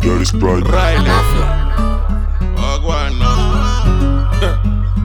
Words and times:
Dirty 0.00 0.24
Sprite. 0.24 0.64
Riley. 0.66 1.04
Wagwan 2.56 3.18
now. 3.18 3.36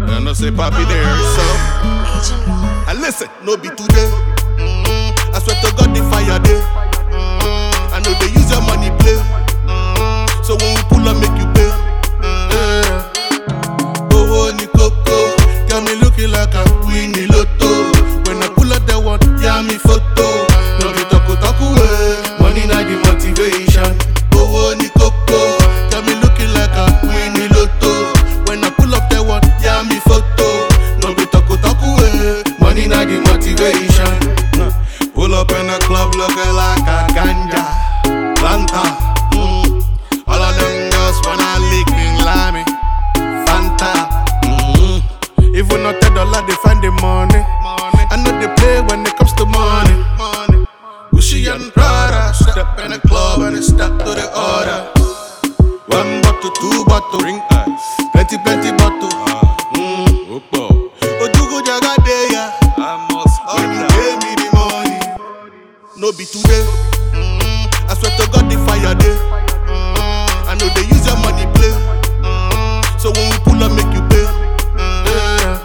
I 0.08 0.21
know 0.24 0.33
say 0.42 0.52
papi 0.52 0.88
there, 0.88 1.04
so. 1.35 2.90
And 2.90 3.01
listen, 3.01 3.27
no 3.43 3.58
be 3.58 3.69
today. 3.69 4.44
Club 36.52 36.54
looking 36.54 36.55
like 36.55 36.88
a 36.88 37.13
ganja, 37.13 37.63
planta. 38.35 38.84
Mm. 39.34 39.84
All 40.27 40.41
of 40.41 40.55
them 40.58 40.90
girls 40.91 41.20
wanna 41.26 41.59
lick 41.71 41.88
me, 41.90 42.23
lammy. 42.23 42.63
Fanta. 43.45 44.09
Mm-hmm. 44.44 45.55
Even 45.55 45.84
not 45.84 45.95
a 46.04 46.09
dollar, 46.13 46.45
they 46.48 46.55
find 46.63 46.84
the 46.84 46.91
money. 47.02 47.41
I 48.12 48.18
know 48.23 48.31
they 48.40 48.54
play 48.55 48.81
when 48.81 49.05
it 49.05 49.16
comes 49.18 49.34
to 49.34 49.45
money. 49.45 49.95
Gucci 51.12 51.48
and 51.54 51.71
Prada, 51.73 52.34
step 52.34 52.80
in 52.84 52.91
the 52.91 52.99
club 53.07 53.41
and 53.41 53.55
it's 53.57 53.68
stuck 53.68 53.98
to 53.99 54.05
the 54.05 54.27
order. 54.35 54.91
One 55.88 56.21
bottle, 56.21 56.52
two 56.52 56.85
bottle, 56.85 57.20
ring 57.21 57.41
ice, 57.52 58.09
plenty, 58.12 58.37
plenty 58.40 58.71
bottle. 58.77 59.09
Mm. 59.76 60.41
Ojugo 61.21 61.62
jaga 61.63 61.96
dey 62.05 62.65
No 66.06 66.11
be 66.11 66.23
today. 66.23 66.61
Mm, 67.17 67.66
I 67.89 67.95
swear 67.98 68.14
to 68.14 68.30
God 68.30 68.45
the 68.45 68.61
fire 68.70 68.94
day. 68.94 69.16
Mm, 69.66 70.45
I 70.45 70.53
know 70.53 70.70
they 70.78 70.86
use 70.86 71.02
your 71.02 71.17
money 71.17 71.50
play. 71.58 71.73
Mm, 72.22 72.86
so 73.02 73.09
when 73.09 73.25
we 73.34 73.38
pull 73.42 73.58
up, 73.66 73.73
make 73.73 73.89
you 73.89 74.06
pay. 74.14 74.22
Yeah. 74.78 75.58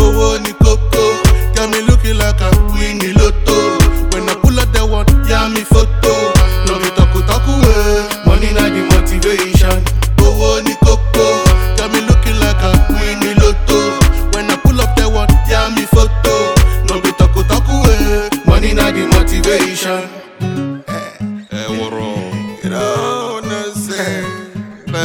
Owó 0.00 0.38
ni 0.40 0.52
kókó, 0.56 1.20
got 1.54 1.68
me 1.68 1.82
looking 1.84 2.16
like 2.16 2.40
a 2.40 2.48
Winnie 2.72 3.12
Lotto. 3.12 3.76
When 4.16 4.24
I 4.24 4.34
pull 4.40 4.56
up 4.58 4.72
that 4.72 4.88
one, 4.88 5.04
yeah 5.28 5.52
me 5.52 5.60
photo. 5.68 6.32
No 6.64 6.80
be 6.80 6.88
talku 6.96 7.20
talku 7.28 7.60
eh, 7.60 8.08
money 8.24 8.54
na 8.56 8.72
the 8.72 8.88
motivation. 8.88 9.84
Owó 10.24 10.64
ni 10.64 10.72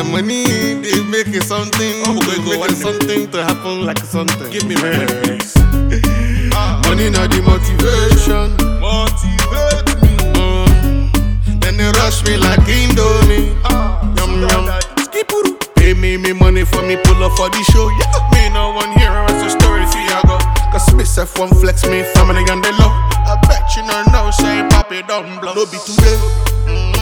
The 0.01 0.09
money 0.09 0.49
they 0.81 0.97
make 1.13 1.29
it 1.29 1.43
something. 1.45 2.01
Oh, 2.09 2.17
they 2.25 2.41
make 2.41 2.71
it 2.71 2.75
something 2.81 3.29
to 3.29 3.45
happen 3.45 3.85
like 3.85 3.99
something. 4.01 4.49
Give 4.49 4.65
me 4.65 4.73
money, 4.81 5.05
please. 5.21 5.53
money 6.89 7.13
not 7.13 7.29
the 7.29 7.37
motivation. 7.45 8.49
Motivate 8.81 9.93
me. 10.01 10.17
Mm. 10.33 11.61
Then 11.61 11.77
they 11.77 11.85
rush 12.01 12.25
me 12.25 12.33
like 12.41 12.65
Indomie. 12.65 13.53
Yum 14.17 14.41
yum. 14.41 14.65
Skipuru. 15.05 15.53
Pay 15.77 15.93
me 15.93 16.17
me 16.17 16.33
money 16.33 16.65
for 16.65 16.81
me 16.81 16.97
pull 17.05 17.21
up 17.21 17.37
for 17.37 17.53
the 17.53 17.61
show. 17.69 17.85
Yeah, 18.01 18.09
me 18.33 18.49
no 18.57 18.73
one 18.73 18.89
here 18.97 19.13
as 19.29 19.37
a 19.45 19.49
story 19.53 19.85
for 19.85 20.01
ya 20.09 20.25
go. 20.25 20.41
Cause 20.73 20.89
me 20.97 21.05
self 21.05 21.37
one 21.37 21.53
flex 21.61 21.85
me 21.85 22.01
family 22.17 22.41
on 22.49 22.57
the 22.65 22.73
low. 22.81 22.89
I 23.29 23.37
bet 23.45 23.69
you 23.77 23.85
no 23.85 24.01
know 24.09 24.33
say 24.33 24.65
papi 24.73 25.05
don't 25.05 25.29
blow. 25.39 25.53
No 25.53 25.69
be 25.69 25.77
today. 25.85 26.17
Mm, 26.65 27.00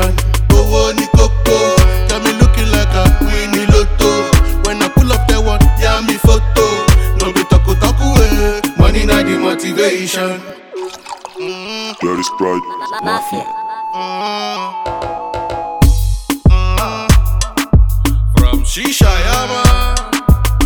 motivation. 0.00 0.14
Owó 0.52 0.92
ni 0.92 1.06
kókó, 1.06 1.76
got 2.08 2.22
me 2.24 2.32
looking 2.40 2.70
like 2.70 2.94
a 2.94 3.04
Winnie 3.24 3.66
Lotto. 3.66 4.30
When 4.66 4.82
I 4.82 4.88
pull 4.88 5.12
up 5.12 5.26
that 5.28 5.42
one, 5.44 5.60
yeah 5.80 6.00
me 6.06 6.14
photo. 6.14 6.64
No 7.20 7.32
be 7.32 7.42
talku 7.44 7.74
talku 7.76 8.16
eh, 8.22 8.60
money 8.78 9.04
na 9.06 9.22
the 9.22 9.38
motivation. 9.38 10.40
Dirty 12.00 12.22
Sprite. 12.22 12.62
Mafia. 13.02 13.44
From 18.36 18.64
Shisha 18.64 19.10
Yama 19.26 19.62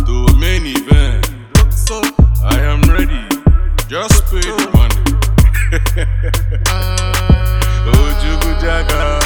to 0.05 0.25
a 0.25 0.35
main 0.39 0.65
event. 0.65 1.27
So 1.71 2.01
I 2.43 2.59
am 2.61 2.81
ready. 2.83 3.21
Just 3.87 4.25
pay 4.25 4.41
the 4.41 4.69
money. 4.73 4.95
Ojugu 7.95 8.51
Jaga. 8.61 9.24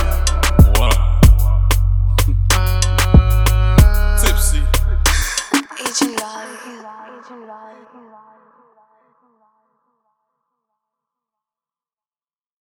Agent 7.20 7.44
Riley. 7.50 8.59